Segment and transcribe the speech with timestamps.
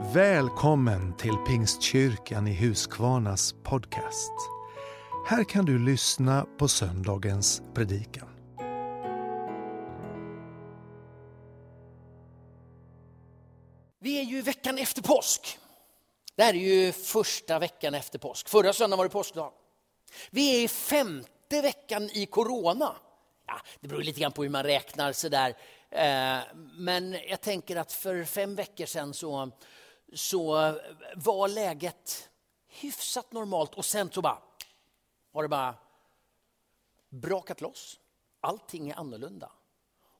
[0.00, 4.32] Välkommen till Pingstkyrkan i Huskvarnas podcast.
[5.26, 8.28] Här kan du lyssna på söndagens predikan.
[13.98, 15.58] Vi är ju veckan efter påsk.
[16.34, 18.48] Det här är ju första veckan efter påsk.
[18.48, 19.52] Förra söndagen var det påskdag.
[20.30, 22.96] Vi är i femte veckan i corona.
[23.46, 25.12] Ja, det beror lite grann på hur man räknar.
[25.12, 25.54] Sådär.
[25.90, 26.38] Eh,
[26.76, 29.50] men jag tänker att för fem veckor sedan så,
[30.12, 30.74] så eh,
[31.16, 32.30] var läget
[32.68, 34.42] hyfsat normalt och sen så bara
[35.32, 35.74] har det bara
[37.08, 38.00] brakat loss.
[38.40, 39.52] Allting är annorlunda.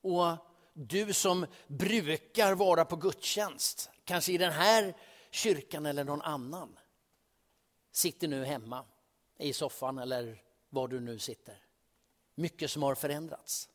[0.01, 0.37] Och
[0.73, 4.97] du som brukar vara på gudstjänst, kanske i den här
[5.31, 6.79] kyrkan eller någon annan,
[7.93, 8.85] sitter nu hemma
[9.39, 11.65] i soffan eller var du nu sitter.
[12.35, 13.69] Mycket som har förändrats.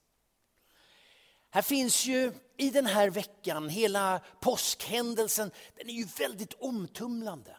[1.54, 7.58] Här finns ju i den här veckan, hela påskhändelsen, den är ju väldigt omtumlande.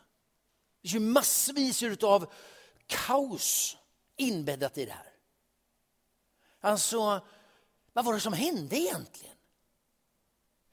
[0.83, 2.33] Det är ju massvis av
[2.87, 3.77] kaos
[4.17, 5.13] inbäddat i det här.
[6.61, 7.21] Alltså,
[7.93, 9.37] vad var det som hände egentligen?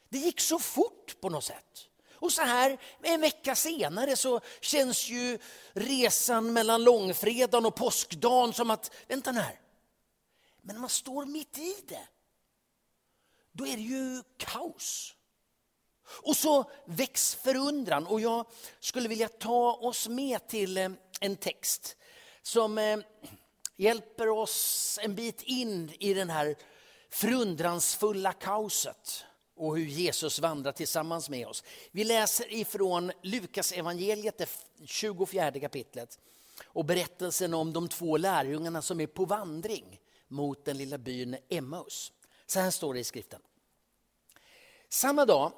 [0.09, 1.87] Det gick så fort på något sätt.
[2.13, 5.39] Och så här en vecka senare så känns ju
[5.73, 9.59] resan mellan långfredagen och påskdagen som att, vänta nu här.
[10.61, 12.07] Men man står mitt i det,
[13.51, 15.15] då är det ju kaos.
[16.07, 18.45] Och så väcks förundran och jag
[18.79, 21.97] skulle vilja ta oss med till eh, en text
[22.41, 22.99] som eh,
[23.75, 26.55] hjälper oss en bit in i den här
[27.09, 31.63] förundransfulla kaoset och hur Jesus vandrar tillsammans med oss.
[31.91, 34.49] Vi läser ifrån Lukas evangeliet, det
[34.85, 36.19] 24 kapitlet
[36.65, 42.11] och berättelsen om de två lärjungarna som är på vandring mot den lilla byn Emmaus.
[42.51, 43.41] Så här står det i skriften.
[44.89, 45.51] Samma dag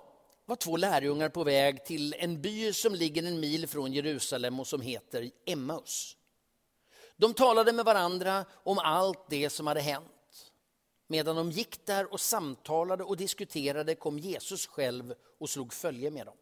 [0.46, 4.68] var två lärjungar på väg till en by som ligger en mil från Jerusalem och
[4.68, 6.18] som heter Emmaus.
[7.16, 10.52] De talade med varandra om allt det som hade hänt.
[11.08, 16.26] Medan de gick där och samtalade och diskuterade kom Jesus själv och slog följe med
[16.26, 16.38] dem.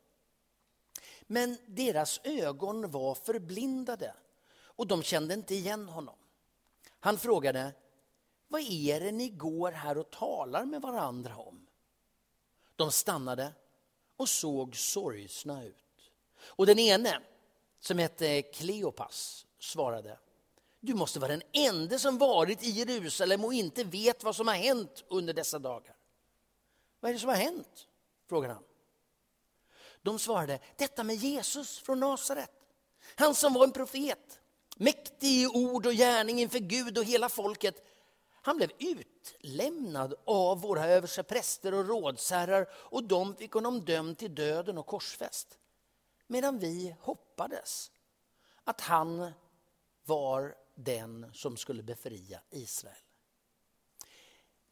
[1.21, 4.13] Men deras ögon var förblindade
[4.59, 6.15] och de kände inte igen honom.
[6.99, 7.73] Han frågade,
[8.51, 11.67] vad är det ni går här och talar med varandra om?
[12.75, 13.53] De stannade
[14.17, 15.75] och såg sorgsna ut.
[16.39, 17.19] Och den ene,
[17.79, 20.17] som hette Kleopas, svarade
[20.79, 24.55] du måste vara den enda som varit i Jerusalem och inte vet vad som har
[24.55, 25.95] hänt under dessa dagar.
[26.99, 27.87] Vad är det som har hänt?
[28.29, 28.63] frågade han.
[30.01, 32.51] De svarade, detta med Jesus från Nasaret.
[33.15, 34.39] Han som var en profet,
[34.75, 37.90] mäktig i ord och gärning inför Gud och hela folket.
[38.41, 44.77] Han blev utlämnad av våra överstepräster och rådsherrar och de fick honom dömd till döden
[44.77, 45.57] och korsfäst.
[46.27, 47.91] Medan vi hoppades
[48.63, 49.31] att han
[50.05, 52.95] var den som skulle befria Israel.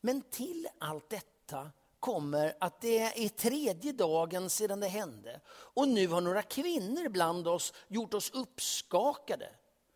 [0.02, 6.08] Men till allt detta kommer att det är tredje dagen sedan det hände och nu
[6.08, 9.50] har några kvinnor bland oss gjort oss uppskakade.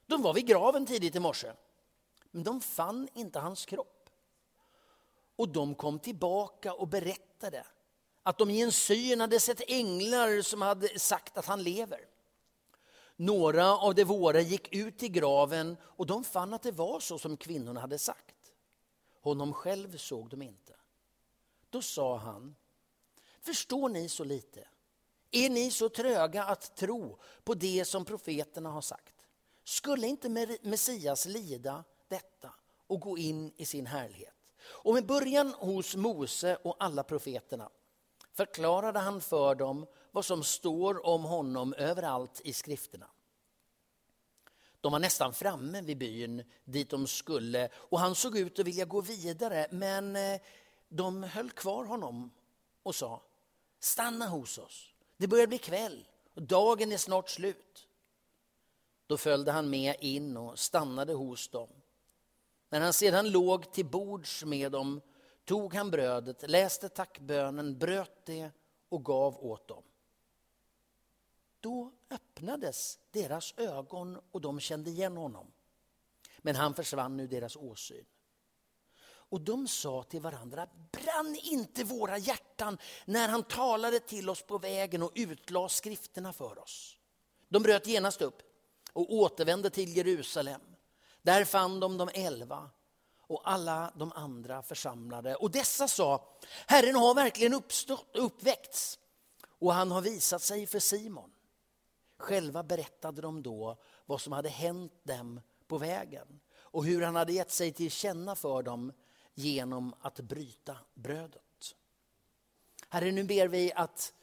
[0.06, 1.52] De var vid graven tidigt i morse,
[2.34, 4.10] men de fann inte hans kropp.
[5.36, 7.66] Och de kom tillbaka och berättade
[8.24, 12.00] att de i en syn hade sett änglar som hade sagt att han lever.
[13.16, 17.18] Några av de våra gick ut i graven och de fann att det var så
[17.18, 18.54] som kvinnorna hade sagt.
[19.22, 20.76] Honom själv såg de inte.
[21.70, 22.56] Då sa han,
[23.42, 24.68] förstår ni så lite?
[25.32, 29.16] Är ni så tröga att tro på det som profeterna har sagt?
[29.64, 31.84] Skulle inte Messias lida
[32.14, 32.54] detta
[32.88, 34.34] och gå in i sin härlighet?
[34.66, 37.70] Och med början hos Mose och alla profeterna
[38.34, 43.08] förklarade han för dem vad som står om honom överallt i skrifterna.
[44.82, 48.86] De var nästan framme vid byn dit de skulle och han såg ut att vilja
[48.86, 50.42] gå vidare men eh,
[50.90, 52.32] de höll kvar honom
[52.84, 53.24] och sa
[53.80, 54.94] stanna hos oss.
[55.18, 57.88] Det börjar bli kväll och dagen är snart slut.
[59.08, 61.70] Då följde han med in och stannade hos dem.
[62.74, 65.02] När han sedan låg till bords med dem
[65.46, 68.52] tog han brödet, läste tackbönen, bröt det
[68.90, 69.84] och gav åt dem.
[71.60, 75.52] Då öppnades deras ögon och de kände igen honom.
[76.38, 78.06] Men han försvann ur deras åsyn.
[79.06, 84.58] Och de sa till varandra, brann inte våra hjärtan när han talade till oss på
[84.58, 86.98] vägen och utlade skrifterna för oss?
[87.50, 88.42] De bröt genast upp
[88.94, 90.62] och återvände till Jerusalem.
[91.24, 92.70] Där fann de de elva
[93.20, 95.36] och alla de andra församlade.
[95.36, 96.38] Och dessa sa,
[96.68, 99.00] Herren har verkligen uppstått, uppväckts
[99.46, 101.32] och han har visat sig för Simon.
[102.18, 107.34] Själva berättade de då vad som hade hänt dem på vägen och hur han hade
[107.34, 108.94] gett sig till känna för dem
[109.34, 111.76] genom att bryta brödet.
[112.90, 114.14] Herre, nu ber vi att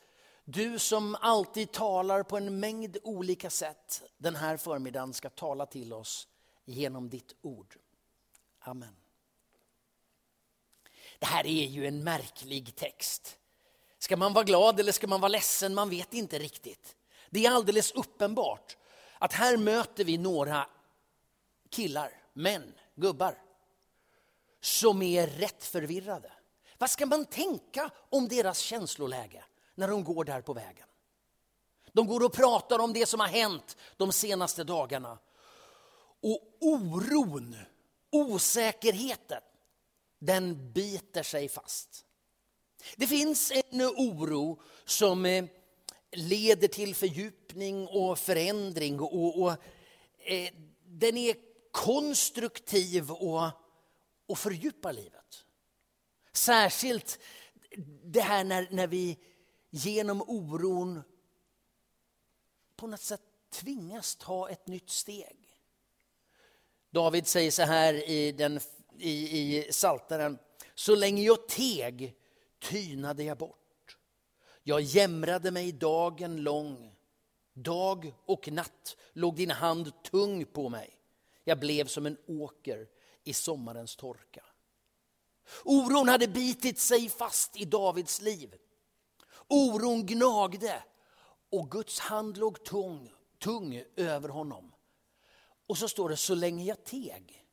[0.44, 5.92] du som alltid talar på en mängd olika sätt den här förmiddagen ska tala till
[5.92, 6.28] oss
[6.70, 7.76] genom ditt ord.
[8.60, 8.96] Amen.
[11.18, 13.38] Det här är ju en märklig text.
[13.98, 15.74] Ska man vara glad eller ska man vara ledsen?
[15.74, 16.96] Man vet inte riktigt.
[17.30, 18.76] Det är alldeles uppenbart
[19.18, 20.66] att här möter vi några
[21.70, 23.42] killar, män, gubbar
[24.60, 26.32] som är rätt förvirrade.
[26.78, 29.44] Vad ska man tänka om deras känsloläge
[29.74, 30.86] när de går där på vägen?
[31.92, 35.18] De går och pratar om det som har hänt de senaste dagarna.
[36.22, 37.56] Och oron,
[38.10, 39.42] osäkerheten,
[40.18, 42.04] den biter sig fast.
[42.96, 45.44] Det finns en oro som eh,
[46.12, 49.00] leder till fördjupning och förändring.
[49.00, 49.52] Och, och
[50.18, 50.52] eh,
[50.84, 51.36] den är
[51.70, 53.50] konstruktiv och,
[54.26, 55.44] och fördjupar livet.
[56.32, 57.18] Särskilt
[58.04, 59.18] det här när, när vi
[59.70, 61.02] genom oron
[62.76, 65.39] på något sätt tvingas ta ett nytt steg.
[66.90, 68.60] David säger så här i, den,
[68.98, 70.38] i, i Saltaren.
[70.74, 72.14] Så länge jag teg
[72.58, 73.96] tynade jag bort.
[74.62, 76.96] Jag jämrade mig dagen lång.
[77.52, 80.90] Dag och natt låg din hand tung på mig.
[81.44, 82.88] Jag blev som en åker
[83.24, 84.44] i sommarens torka.
[85.64, 88.54] Oron hade bitit sig fast i Davids liv.
[89.48, 90.82] Oron gnagde
[91.50, 94.69] och Guds hand låg tung, tung över honom.
[95.70, 97.46] Och så står det, så länge jag teg.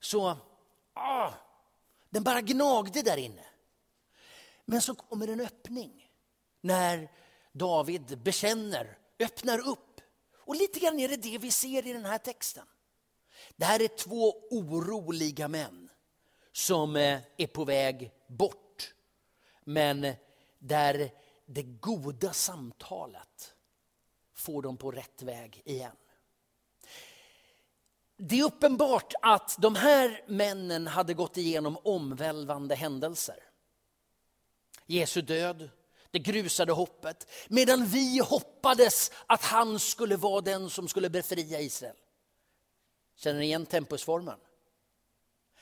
[0.00, 0.36] Så,
[0.92, 1.32] ah,
[2.10, 3.44] den bara gnagde där inne.
[4.64, 6.10] Men så kommer en öppning
[6.60, 7.12] när
[7.52, 10.00] David bekänner, öppnar upp.
[10.32, 12.66] Och lite grann är det det vi ser i den här texten.
[13.56, 15.90] Det här är två oroliga män
[16.52, 18.94] som eh, är på väg bort.
[19.64, 20.14] Men
[20.58, 21.10] där
[21.46, 23.54] det goda samtalet
[24.34, 25.96] får dem på rätt väg igen.
[28.16, 33.38] Det är uppenbart att de här männen hade gått igenom omvälvande händelser.
[34.86, 35.70] Jesu död,
[36.10, 41.96] det grusade hoppet, medan vi hoppades att han skulle vara den som skulle befria Israel.
[43.16, 44.38] Känner ni igen tempusformen?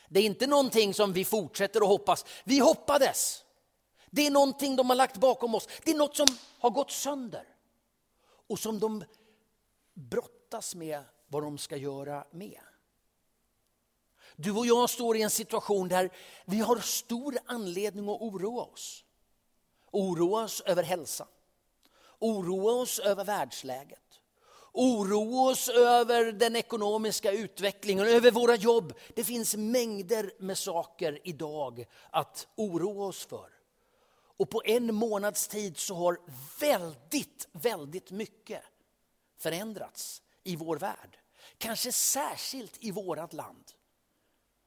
[0.09, 2.25] Det är inte någonting som vi fortsätter att hoppas.
[2.45, 3.45] Vi hoppades.
[4.11, 5.69] Det är någonting de har lagt bakom oss.
[5.85, 6.27] Det är något som
[6.59, 7.45] har gått sönder.
[8.49, 9.05] Och som de
[9.95, 12.61] brottas med vad de ska göra med.
[14.37, 16.11] Du och jag står i en situation där
[16.45, 19.05] vi har stor anledning att oroa oss.
[19.91, 21.27] Oroa oss över hälsan.
[22.19, 23.99] Oroa oss över världsläget.
[24.73, 28.95] Oroa oss över den ekonomiska utvecklingen, över våra jobb.
[29.15, 33.51] Det finns mängder med saker idag att oroa oss för.
[34.37, 36.19] Och på en månads tid så har
[36.61, 38.63] väldigt, väldigt mycket
[39.39, 41.22] förändrats i vår värld.
[41.63, 43.65] Kanske särskilt i vårt land.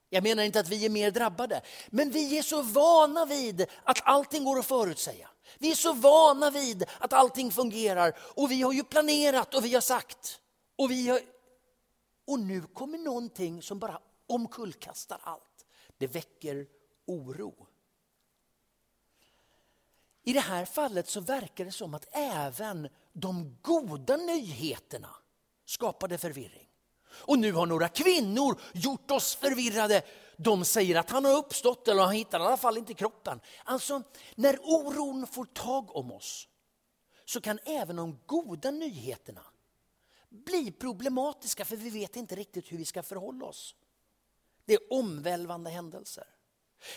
[0.09, 4.01] Jag menar inte att vi är mer drabbade, men vi är så vana vid att
[4.03, 5.29] allting går att förutsäga.
[5.57, 9.73] Vi är så vana vid att allting fungerar och vi har ju planerat och vi
[9.73, 10.39] har sagt.
[10.75, 11.21] Och, vi har...
[12.27, 15.65] och nu kommer någonting som bara omkullkastar allt.
[15.97, 16.67] Det väcker
[17.05, 17.67] oro.
[20.23, 25.09] I det här fallet så verkar det som att även de goda nyheterna
[25.65, 26.64] skapade förvirring.
[27.17, 30.01] Och nu har några kvinnor gjort oss förvirrade.
[30.37, 33.39] De säger att han har uppstått eller han hittar i alla fall inte kroppen.
[33.63, 34.03] Alltså,
[34.35, 36.47] när oron får tag om oss
[37.25, 39.41] så kan även de goda nyheterna
[40.29, 43.75] bli problematiska för vi vet inte riktigt hur vi ska förhålla oss.
[44.65, 46.34] Det är omvälvande händelser.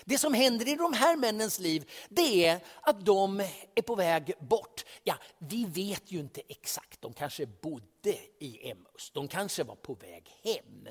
[0.05, 3.41] Det som händer i de här männens liv det är att de
[3.75, 4.85] är på väg bort.
[5.05, 9.95] Ja, vi vet ju inte exakt, de kanske bodde i Emmaus, de kanske var på
[9.95, 10.89] väg hem.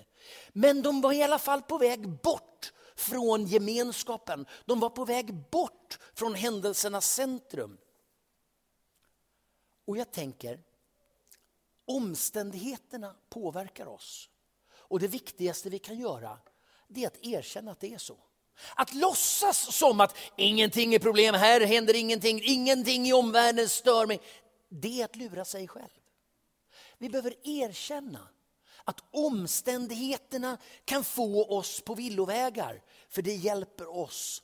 [0.49, 4.45] Men de var i alla fall på väg bort från gemenskapen.
[4.65, 7.77] De var på väg bort från händelsernas centrum.
[9.85, 10.63] Och jag tänker,
[11.85, 14.29] omständigheterna påverkar oss.
[14.69, 16.39] Och det viktigaste vi kan göra
[16.87, 18.17] det är att erkänna att det är så.
[18.75, 24.21] Att låtsas som att ingenting är problem, här händer ingenting, ingenting i omvärlden stör mig.
[24.69, 25.89] Det är att lura sig själv.
[26.97, 28.27] Vi behöver erkänna
[28.83, 32.81] att omständigheterna kan få oss på villovägar.
[33.09, 34.43] För det hjälper oss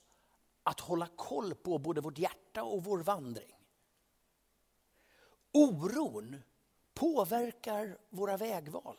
[0.63, 3.55] att hålla koll på både vårt hjärta och vår vandring.
[5.51, 6.43] oron
[6.93, 8.97] påverkar våra vägval.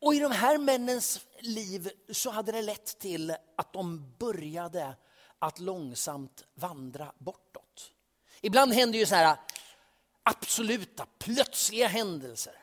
[0.00, 4.96] Och i de här männens liv så hade det lett till att de började
[5.38, 7.92] att långsamt vandra bortåt.
[8.40, 9.36] Ibland händer ju så här
[10.22, 12.54] absoluta, plötsliga händelser.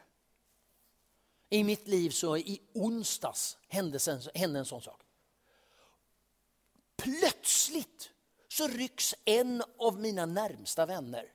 [1.50, 4.00] I mitt liv så i onsdags hände,
[4.34, 5.02] hände en sån sak.
[6.96, 8.10] Plötsligt
[8.48, 11.32] så rycks en av mina närmsta vänner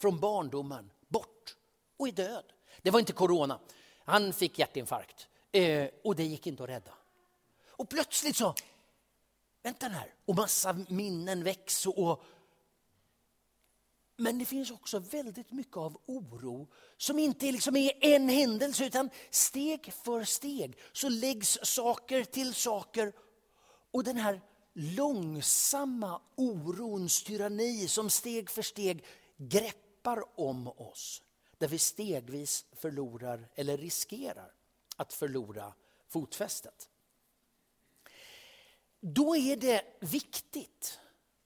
[0.00, 1.56] från barndomen bort
[1.96, 2.44] och är död.
[2.82, 3.60] Det var inte corona.
[4.04, 6.92] Han fick hjärtinfarkt eh, och det gick inte att rädda.
[7.68, 8.54] Och plötsligt så,
[9.62, 12.22] vänta här, och massa minnen väcks och
[14.20, 19.10] men det finns också väldigt mycket av oro som inte liksom är en händelse utan
[19.30, 23.12] steg för steg så läggs saker till saker.
[23.90, 24.40] Och den här
[24.72, 29.04] långsamma orons tyranni som steg för steg
[29.36, 31.22] greppar om oss.
[31.58, 34.52] Där vi stegvis förlorar eller riskerar
[34.98, 35.72] att förlora
[36.08, 36.88] fotfästet.
[39.00, 41.00] Då är det viktigt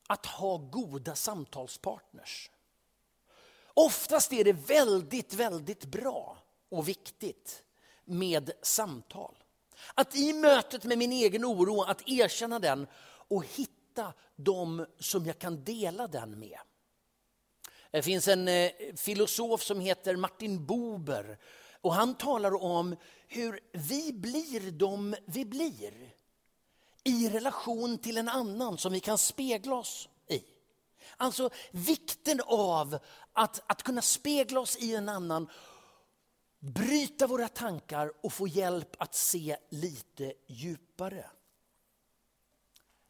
[0.07, 2.51] att ha goda samtalspartners.
[3.75, 7.63] Oftast är det väldigt, väldigt bra och viktigt
[8.05, 9.35] med samtal.
[9.95, 12.87] Att i mötet med min egen oro, att erkänna den
[13.29, 16.59] och hitta de som jag kan dela den med.
[17.91, 21.39] Det finns en eh, filosof som heter Martin Buber
[21.83, 22.97] och han talar om
[23.29, 26.15] hur vi blir de vi blir
[27.05, 30.45] i relation till en annan som vi kan spegla oss i.
[31.17, 32.99] Alltså vikten av
[33.33, 35.49] att, att kunna spegla oss i en annan,
[36.59, 41.31] bryta våra tankar och få hjälp att se lite djupare.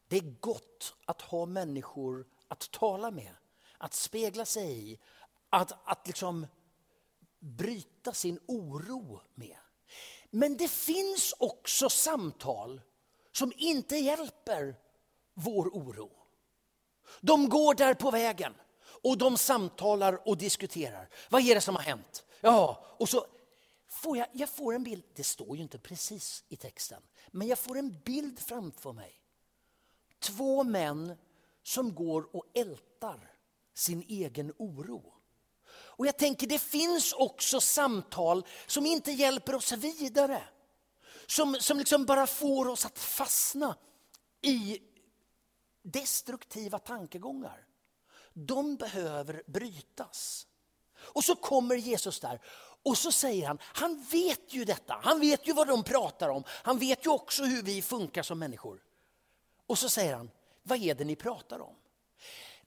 [0.09, 3.35] Det är gott att ha människor att tala med,
[3.79, 4.99] att spegla sig i,
[5.51, 6.47] att, att liksom
[7.43, 9.57] bryta sin oro med.
[10.31, 12.81] Men det finns också samtal
[13.33, 14.77] som inte hjälper
[15.35, 16.11] vår oro.
[17.21, 18.55] De går där på vägen
[19.03, 21.09] och de samtalar och diskuterar.
[21.31, 22.25] Vad är det som har hänt?
[22.41, 23.27] Ja, och så
[23.89, 27.59] får jag, jag får en bild, det står ju inte precis i texten, men jag
[27.59, 29.21] får en bild framför mig.
[30.19, 31.17] Två män
[31.63, 33.31] som går och ältar
[33.75, 35.15] sin egen oro.
[35.97, 40.43] Och jag tänker det finns också samtal som inte hjälper oss vidare.
[41.27, 43.77] Som, som liksom bara får oss att fastna
[44.43, 44.79] i
[45.83, 47.67] destruktiva tankegångar.
[48.33, 50.47] De behöver brytas.
[50.99, 52.41] Och så kommer Jesus där
[52.83, 56.45] och så säger han, han vet ju detta, han vet ju vad de pratar om,
[56.49, 58.83] han vet ju också hur vi funkar som människor.
[59.67, 60.31] Och så säger han,
[60.63, 61.75] vad är det ni pratar om?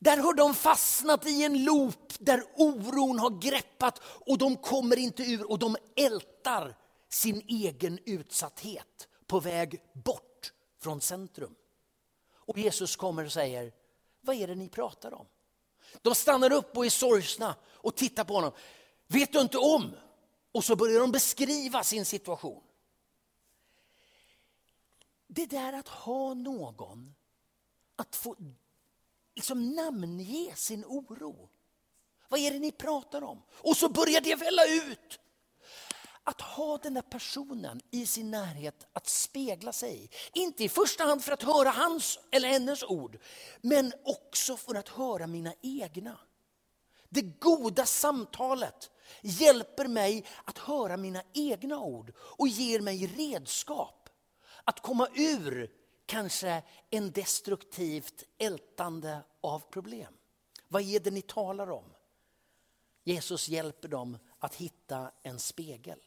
[0.05, 5.23] Där har de fastnat i en loop där oron har greppat och de kommer inte
[5.23, 6.75] ur och de ältar
[7.09, 11.55] sin egen utsatthet på väg bort från centrum.
[12.33, 13.73] Och Jesus kommer och säger,
[14.21, 15.25] vad är det ni pratar om?
[16.01, 18.51] De stannar upp och är sorgsna och tittar på honom.
[19.07, 19.95] Vet du inte om?
[20.51, 22.63] Och så börjar de beskriva sin situation.
[25.27, 27.15] Det där att ha någon
[27.95, 28.35] att få
[29.35, 31.49] liksom namnge sin oro.
[32.29, 33.41] Vad är det ni pratar om?
[33.51, 35.19] Och så börjar det välla ut.
[36.23, 40.09] Att ha den där personen i sin närhet att spegla sig i.
[40.39, 43.17] Inte i första hand för att höra hans eller hennes ord,
[43.61, 46.17] men också för att höra mina egna.
[47.09, 54.09] Det goda samtalet hjälper mig att höra mina egna ord och ger mig redskap
[54.63, 55.71] att komma ur
[56.05, 60.13] kanske en destruktivt ältande av problem.
[60.67, 61.93] Vad är det ni talar om?
[63.03, 65.99] Jesus hjälper dem att hitta en spegel.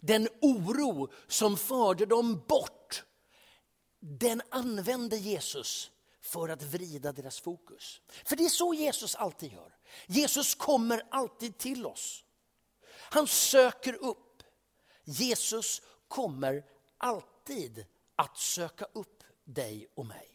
[0.00, 3.04] Den oro som förde dem bort,
[4.00, 5.90] den använde Jesus
[6.20, 8.00] för att vrida deras fokus.
[8.24, 9.76] För det är så Jesus alltid gör.
[10.06, 12.24] Jesus kommer alltid till oss.
[12.92, 14.42] Han söker upp.
[15.04, 16.64] Jesus kommer
[16.98, 17.86] alltid
[18.20, 20.26] att söka upp dig och mig.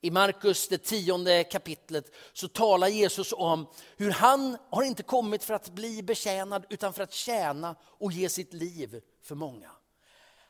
[0.00, 3.66] I Markus, det tionde kapitlet, så talar Jesus om
[3.96, 8.28] hur han har inte kommit för att bli betjänad utan för att tjäna och ge
[8.28, 9.70] sitt liv för många.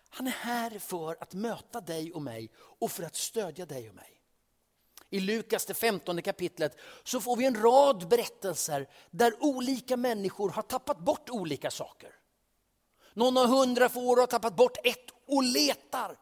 [0.09, 3.95] Han är här för att möta dig och mig och för att stödja dig och
[3.95, 4.21] mig.
[5.11, 10.63] I Lukas, det femtonde kapitlet, så får vi en rad berättelser där olika människor har
[10.63, 12.15] tappat bort olika saker.
[13.15, 16.17] Någon har hundra får och har tappat bort ett och letar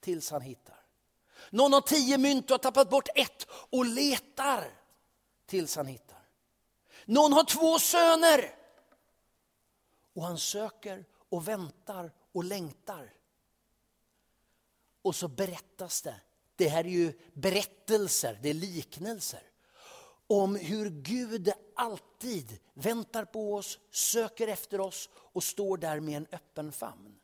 [0.00, 0.84] tills han hittar.
[1.50, 4.70] Någon har tio mynt och har tappat bort ett och letar
[5.46, 6.22] tills han hittar.
[7.04, 8.54] Någon har två söner.
[10.14, 13.12] Och han söker och väntar och längtar.
[15.02, 16.20] Och så berättas det.
[16.56, 19.42] Det här är ju berättelser, det är liknelser.
[20.26, 26.26] Om hur Gud alltid väntar på oss, söker efter oss och står där med en
[26.32, 27.19] öppen famn.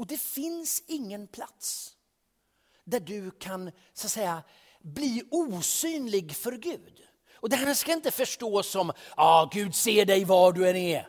[0.00, 1.96] Och det finns ingen plats
[2.84, 4.42] där du kan så att säga,
[4.80, 7.02] bli osynlig för Gud.
[7.34, 11.08] Och Det här ska inte förstås som ah, Gud ser dig var du än är.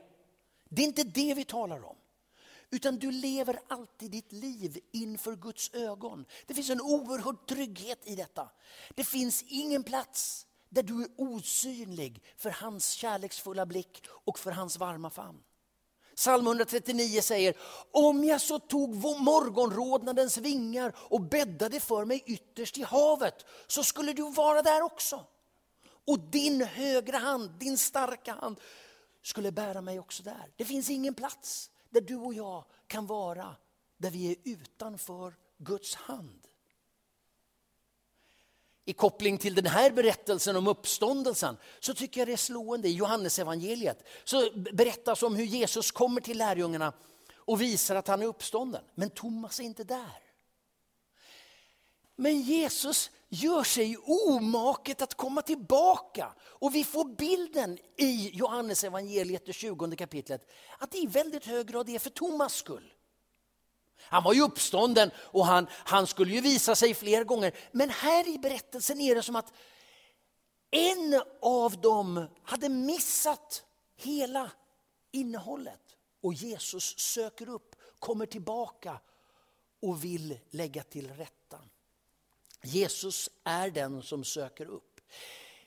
[0.70, 1.96] Det är inte det vi talar om.
[2.70, 6.26] Utan du lever alltid ditt liv inför Guds ögon.
[6.48, 8.50] Det finns en oerhörd trygghet i detta.
[8.96, 14.78] Det finns ingen plats där du är osynlig för hans kärleksfulla blick och för hans
[14.78, 15.44] varma famn.
[16.16, 17.54] Psalm 139 säger,
[17.92, 24.14] om jag så tog morgonrodnadens vingar och bäddade för mig ytterst i havet, så skulle
[24.14, 25.26] du vara där också.
[26.08, 28.60] Och din högra hand, din starka hand,
[29.24, 30.54] skulle bära mig också där.
[30.56, 33.56] Det finns ingen plats där du och jag kan vara,
[33.98, 36.48] där vi är utanför Guds hand.
[38.92, 42.88] I koppling till den här berättelsen om uppståndelsen så tycker jag det är slående.
[42.88, 46.94] I Johannesevangeliet så berättas om hur Jesus kommer till lärjungarna
[47.36, 48.82] och visar att han är uppstånden.
[48.96, 50.20] Men Thomas är inte där.
[52.16, 56.34] Men Jesus gör sig omaket att komma tillbaka.
[56.42, 61.68] Och vi får bilden i Johannes evangeliet, det 20 kapitlet, att det i väldigt hög
[61.68, 62.94] grad är för Thomas skull.
[64.02, 67.56] Han var ju uppstånden och han, han skulle ju visa sig fler gånger.
[67.72, 69.54] Men här i berättelsen är det som att
[70.72, 73.64] en av dem hade missat
[73.98, 74.52] hela
[75.12, 75.80] innehållet.
[76.24, 79.00] Och Jesus söker upp, kommer tillbaka
[79.82, 81.60] och vill lägga till rätta.
[82.64, 85.02] Jesus är den som söker upp.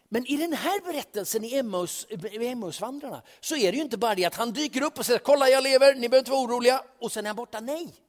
[0.09, 1.55] Men i den här berättelsen i
[2.49, 5.49] Emmausvandrarna så är det ju inte bara det att han dyker upp och säger kolla
[5.49, 7.61] jag lever, ni behöver inte vara oroliga och sen är han borta.
[7.61, 8.04] Nej.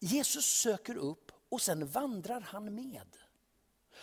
[0.00, 3.16] Jesus söker upp och sen vandrar han med.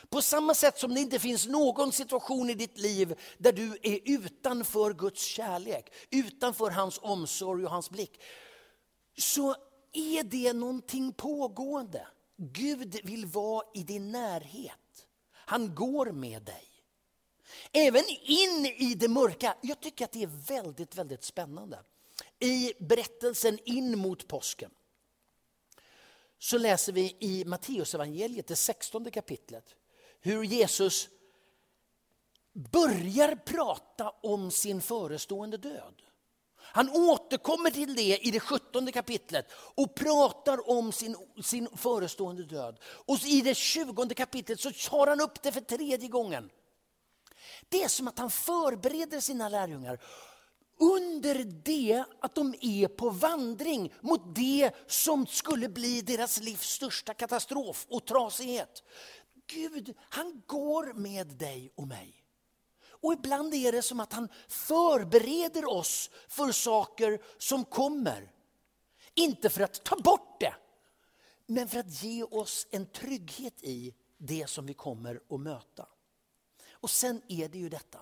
[0.10, 3.99] På samma sätt som det inte finns någon situation i ditt liv där du är
[4.06, 8.21] utanför Guds kärlek, utanför hans omsorg och hans blick.
[9.17, 9.56] Så
[9.93, 12.08] är det någonting pågående.
[12.38, 15.08] Gud vill vara i din närhet.
[15.34, 16.69] Han går med dig.
[17.71, 19.56] Även in i det mörka.
[19.62, 21.79] Jag tycker att det är väldigt, väldigt spännande.
[22.39, 24.71] I berättelsen in mot påsken
[26.43, 29.75] så läser vi i Matteusevangeliet, det 16 kapitlet,
[30.19, 31.10] hur Jesus
[32.53, 36.01] börjar prata om sin förestående död.
[36.58, 42.79] Han återkommer till det i det 17 kapitlet och pratar om sin, sin förestående död.
[42.84, 46.49] Och i det 20 kapitlet så tar han upp det för tredje gången.
[47.69, 49.99] Det är som att han förbereder sina lärjungar
[50.91, 57.13] under det att de är på vandring mot det som skulle bli deras livs största
[57.13, 58.83] katastrof och trasighet.
[59.47, 62.23] Gud, han går med dig och mig.
[62.85, 68.31] Och ibland är det som att han förbereder oss för saker som kommer.
[69.13, 70.55] Inte för att ta bort det,
[71.47, 75.87] men för att ge oss en trygghet i det som vi kommer att möta.
[76.71, 77.99] Och sen är det ju detta,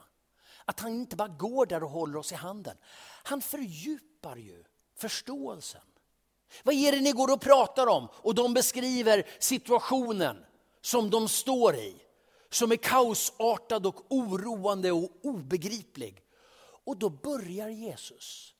[0.72, 2.78] att han inte bara går där och håller oss i handen.
[3.24, 4.64] Han fördjupar ju
[4.96, 5.82] förståelsen.
[6.64, 8.08] Vad är det ni går och pratar om?
[8.14, 10.46] Och de beskriver situationen
[10.82, 11.96] som de står i
[12.50, 16.24] som är kaosartad och oroande och obegriplig.
[16.86, 18.54] Och då börjar Jesus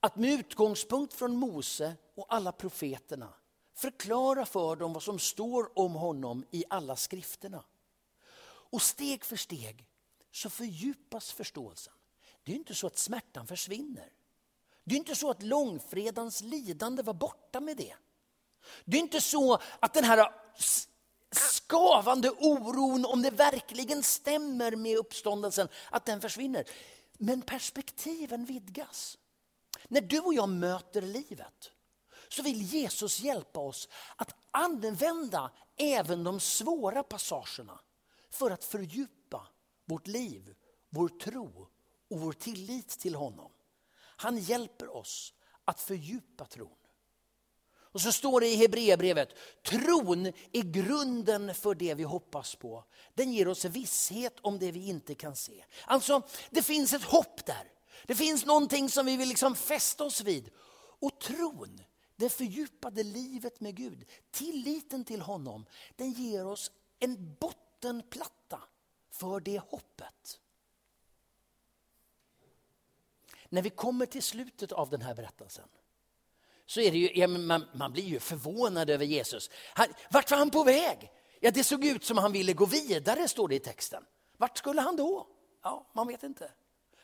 [0.00, 3.34] att med utgångspunkt från Mose och alla profeterna
[3.74, 7.64] förklara för dem vad som står om honom i alla skrifterna.
[8.46, 9.86] Och steg för steg
[10.34, 11.92] så fördjupas förståelsen.
[12.42, 14.12] Det är inte så att smärtan försvinner.
[14.84, 17.94] Det är inte så att långfredagens lidande var borta med det.
[18.84, 20.32] Det är inte så att den här
[21.30, 26.64] skavande oron om det verkligen stämmer med uppståndelsen, att den försvinner.
[27.18, 29.18] Men perspektiven vidgas.
[29.88, 31.70] När du och jag möter livet
[32.28, 37.80] så vill Jesus hjälpa oss att använda även de svåra passagerna
[38.30, 39.48] för att fördjupa
[39.84, 40.54] vårt liv,
[40.90, 41.68] vår tro
[42.10, 43.52] och vår tillit till honom.
[44.16, 46.76] Han hjälper oss att fördjupa tron.
[47.94, 49.28] Och så står det i Hebreerbrevet,
[49.62, 52.84] tron är grunden för det vi hoppas på.
[53.14, 55.64] Den ger oss visshet om det vi inte kan se.
[55.84, 57.72] Alltså, det finns ett hopp där.
[58.06, 60.50] Det finns någonting som vi vill liksom fästa oss vid.
[61.00, 61.80] Och tron,
[62.16, 65.66] det fördjupade livet med Gud, tilliten till honom,
[65.96, 68.60] den ger oss en bottenplatta
[69.14, 70.40] för det hoppet.
[73.48, 75.68] När vi kommer till slutet av den här berättelsen
[76.66, 79.50] så är det ju, ja, man, man, blir ju förvånad över Jesus.
[79.74, 81.12] Han, vart var han på väg?
[81.40, 84.04] Ja, det såg ut som han ville gå vidare, står det i texten.
[84.36, 85.26] Vart skulle han då?
[85.62, 86.50] Ja, man vet inte.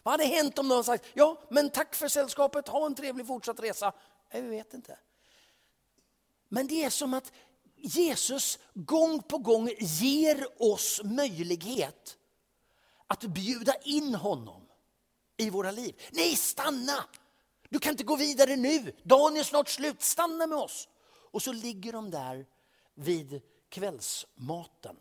[0.02, 3.60] Vad hade hänt om någon sagt, ja, men tack för sällskapet, ha en trevlig fortsatt
[3.60, 3.92] resa?
[4.32, 4.98] Nej, vi vet inte.
[6.48, 7.32] Men det är som att
[7.82, 12.16] Jesus gång på gång ger oss möjlighet
[13.06, 14.62] att bjuda in honom
[15.36, 16.02] i våra liv.
[16.10, 17.04] Nej, stanna!
[17.68, 18.92] Du kan inte gå vidare nu.
[19.02, 20.02] Dagen är snart slut.
[20.02, 20.88] Stanna med oss.
[21.30, 22.46] Och så ligger de där
[22.94, 24.96] vid kvällsmaten.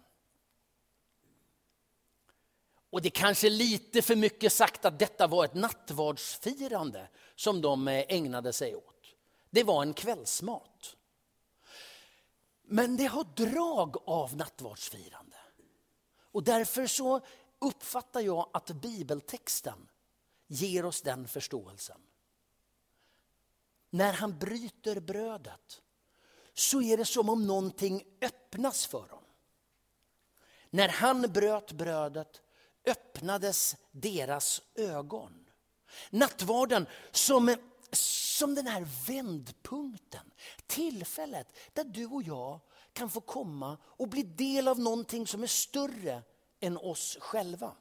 [2.90, 7.62] Och det är kanske är lite för mycket sagt att detta var ett nattvardsfirande som
[7.62, 9.16] de eh, ägnade sig åt.
[9.50, 10.96] Det var en kvällsmat.
[12.72, 15.38] Men det har drag av nattvardsfirande.
[16.32, 17.22] Och därför så
[17.60, 19.90] uppfattar jag att bibeltexten
[20.48, 22.02] ger oss den förståelsen.
[23.90, 25.82] När han bryter brödet
[26.54, 29.24] så är det som om någonting öppnas för dem.
[30.70, 32.42] När han bröt brödet
[32.86, 35.46] öppnades deras ögon.
[36.10, 37.56] Nattvarden som,
[37.96, 40.32] som den här vändpunkten,
[40.68, 42.60] tillfället där du och jag
[42.94, 46.24] kan få komma och bli del av någonting som är större
[46.60, 47.76] än oss själva.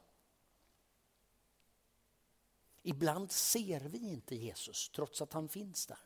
[2.83, 5.99] Ibland ser vi inte Jesus trots att han finns där.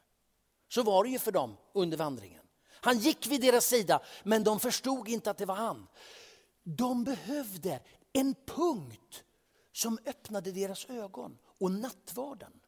[0.68, 2.46] Så var det ju för dem under vandringen.
[2.70, 5.88] Han gick vid deras sida men de förstod inte att det var han.
[6.64, 7.80] De behövde
[8.14, 9.24] en punkt
[9.72, 12.60] som öppnade deras ögon och nattvarden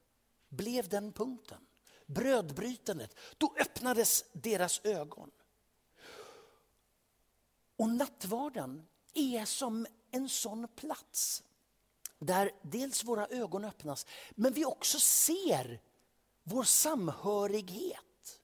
[0.49, 1.61] blev den punkten.
[2.05, 5.31] Brödbrytandet, då öppnades deras ögon.
[7.77, 11.43] Och nattvarden är som en sån plats
[12.19, 15.81] där dels våra ögon öppnas, men vi också ser
[16.43, 18.39] vår samhörighet.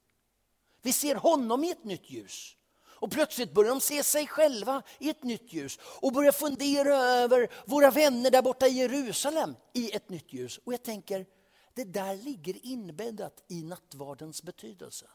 [0.82, 2.56] Vi ser honom i ett nytt ljus.
[3.02, 7.52] Och plötsligt börjar de se sig själva i ett nytt ljus och börjar fundera över
[7.66, 10.60] våra vänner där borta i Jerusalem i ett nytt ljus.
[10.64, 11.26] Och jag tänker,
[11.74, 15.10] det där ligger inbäddat i nattvardens betydelse.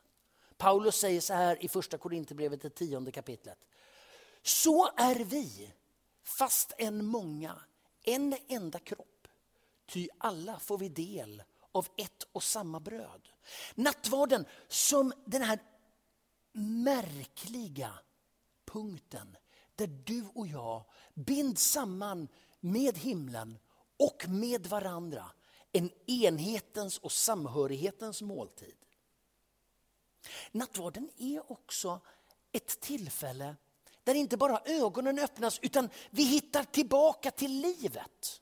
[0.57, 3.59] Paulus säger så här i första Korinthierbrevet, det tionde kapitlet.
[4.43, 5.73] Så är vi,
[6.25, 7.61] fast en många,
[8.03, 9.29] en enda kropp.
[9.87, 11.43] Ty alla får vi del
[11.73, 13.29] av ett och samma bröd.
[13.75, 15.59] Nattvarden som den här
[16.53, 17.93] märkliga
[18.65, 19.37] punkten
[19.75, 22.29] där du och jag binds samman
[22.61, 23.59] med himlen
[23.99, 25.31] och med varandra.
[25.77, 28.75] En enhetens och samhörighetens måltid.
[30.53, 32.01] Nattvarden är också
[32.53, 33.57] ett tillfälle
[34.05, 38.41] där inte bara ögonen öppnas utan vi hittar tillbaka till livet.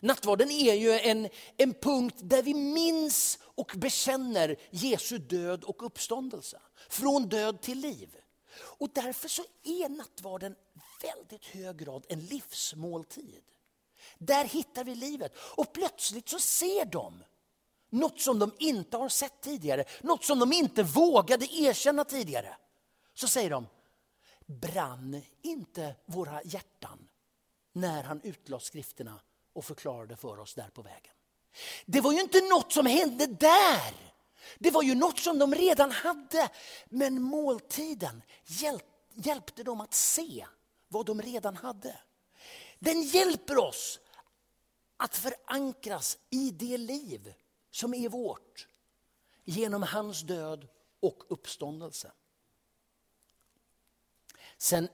[0.00, 6.60] Nattvarden är ju en, en punkt där vi minns och bekänner Jesu död och uppståndelse.
[6.88, 8.16] Från död till liv.
[8.58, 10.56] Och därför så är nattvarden
[11.02, 13.44] väldigt hög grad en livsmåltid.
[14.18, 17.24] Där hittar vi livet och plötsligt så ser de
[17.90, 22.56] något som de inte har sett tidigare, något som de inte vågade erkänna tidigare.
[23.14, 23.66] Så säger de,
[24.46, 27.08] brann inte våra hjärtan
[27.72, 29.20] när han utlade skrifterna
[29.52, 31.12] och förklarade för oss där på vägen.
[31.86, 33.94] Det var ju inte något som hände där.
[34.58, 36.48] Det var ju något som de redan hade.
[36.86, 38.22] Men måltiden
[39.14, 40.46] hjälpte dem att se
[40.88, 41.98] vad de redan hade.
[42.86, 44.00] Den hjälper oss
[44.96, 47.34] att förankras i det liv
[47.70, 48.68] som är vårt
[49.44, 50.68] genom hans död
[51.00, 52.12] och uppståndelse.
[54.58, 54.88] Sen,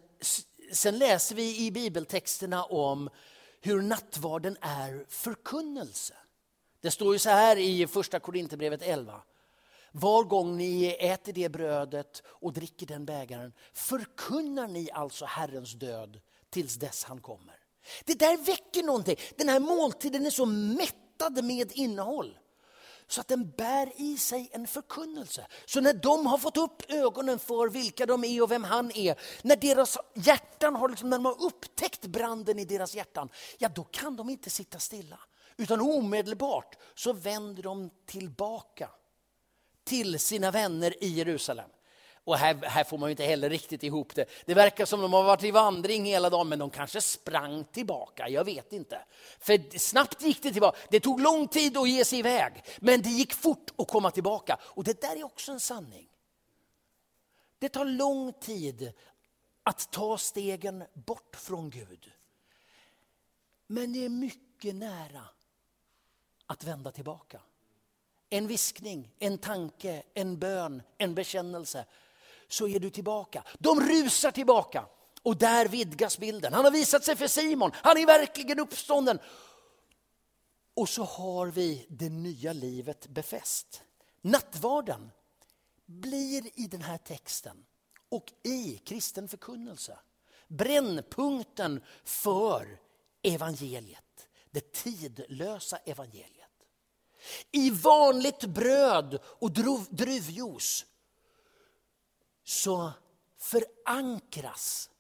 [0.73, 3.11] sen läser vi i bibeltexterna om
[3.61, 6.15] hur nattvarden är förkunnelse.
[6.81, 9.23] Det står ju så här i första Korinthierbrevet 11.
[9.93, 16.21] Var gång ni äter det brödet och dricker den bägaren förkunnar ni alltså Herrens död
[16.51, 17.62] tills dess han kommer.
[18.05, 19.17] Det där väcker någonting.
[19.37, 22.39] Den här måltiden är så mättad med innehåll
[23.13, 25.47] så att den bär i sig en förkunnelse.
[25.65, 29.21] Så när de har fått upp ögonen för vilka de är och vem han är,
[29.43, 33.85] när deras hjärtan har, liksom, när de har upptäckt branden i deras hjärtan, ja då
[33.85, 35.19] kan de inte sitta stilla.
[35.57, 38.91] Utan omedelbart så vänder de tillbaka
[39.85, 41.71] till sina vänner i Jerusalem.
[42.25, 44.25] Och här, här, får man ju inte heller riktigt ihop det.
[44.45, 48.29] Det verkar som de har varit i vandring hela dagen, men de kanske sprang tillbaka.
[48.29, 49.05] Jag vet inte.
[49.41, 50.79] För snabbt gick det tillbaka.
[50.91, 54.59] Det tog lång tid att ge sig iväg, men det gick fort att komma tillbaka.
[54.63, 56.09] Och det där är också en sanning.
[57.59, 58.93] Det tar lång tid
[59.63, 62.13] att ta stegen bort från Gud.
[63.67, 65.25] Men det är mycket nära
[66.47, 67.41] att vända tillbaka.
[68.31, 71.85] En viskning, en tanke, en bön, en bekännelse.
[72.53, 73.45] Så är du tillbaka.
[73.59, 74.87] De rusar tillbaka.
[75.23, 76.53] Och där vidgas bilden.
[76.53, 77.71] Han har visat sig för Simon.
[77.75, 79.19] Han är verkligen uppstånden.
[80.75, 83.83] Och så har vi det nya livet befäst.
[84.23, 85.11] Nattvarden
[85.87, 87.65] blir i den här texten
[88.09, 89.99] och i kristen förkunnelse
[90.49, 92.79] brännpunkten för
[93.23, 94.29] evangeliet.
[94.51, 96.49] Det tidlösa evangeliet.
[97.53, 99.51] I vanligt bröd och
[99.91, 100.87] druvjuice
[102.45, 102.93] så
[103.39, 104.91] förankras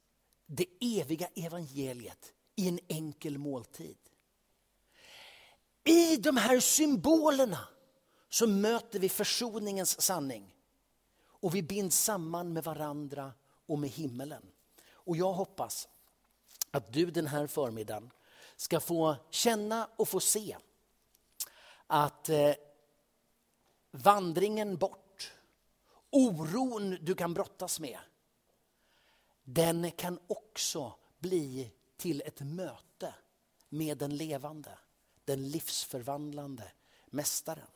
[0.46, 3.96] det eviga evangeliet i en enkel måltid.
[5.84, 7.68] I de här symbolerna
[8.28, 10.50] så möter vi försoningens sanning.
[11.24, 13.32] Och vi binds samman med varandra
[13.66, 14.42] och med himmelen.
[14.92, 15.88] Och jag hoppas
[16.70, 18.10] att du den här förmiddagen
[18.56, 20.56] ska få känna och få se
[21.86, 22.54] att eh,
[23.90, 25.01] vandringen bort,
[26.12, 27.98] oron du kan brottas med,
[29.44, 33.14] den kan också bli till ett möte
[33.68, 34.78] med den levande,
[35.24, 36.72] den livsförvandlande
[37.06, 37.66] Mästaren.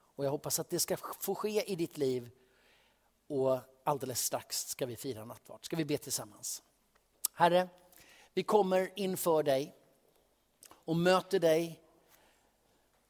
[0.00, 2.30] Och jag hoppas att det ska få ske i ditt liv
[3.26, 5.64] och alldeles strax ska vi fira nattvard.
[5.64, 6.62] Ska vi be tillsammans?
[7.32, 7.68] Herre,
[8.34, 9.76] vi kommer inför dig
[10.68, 11.82] och möter dig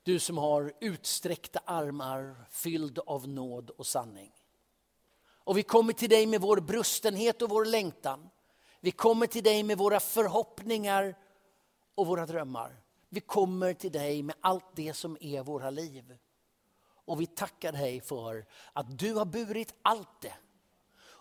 [0.03, 4.33] du som har utsträckta armar fylld av nåd och sanning.
[5.45, 8.31] Och vi kommer till dig med vår brustenhet och vår längtan.
[8.81, 11.19] Vi kommer till dig med våra förhoppningar
[11.95, 12.77] och våra drömmar.
[13.09, 16.19] Vi kommer till dig med allt det som är våra liv.
[17.05, 20.35] Och vi tackar dig för att du har burit allt det.